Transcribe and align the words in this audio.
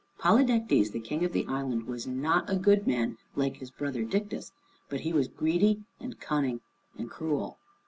Polydectes, 0.17 0.89
the 0.93 0.99
King 0.99 1.23
of 1.23 1.31
the 1.31 1.45
island, 1.45 1.83
was 1.85 2.07
not 2.07 2.49
a 2.49 2.55
good 2.55 2.87
man 2.87 3.19
like 3.35 3.57
his 3.57 3.69
brother 3.69 4.03
Dictys, 4.03 4.51
but 4.89 5.01
he 5.01 5.13
was 5.13 5.27
greedy 5.27 5.83
and 5.99 6.19
cunning 6.19 6.61
and 6.97 7.07
cruel. 7.11 7.59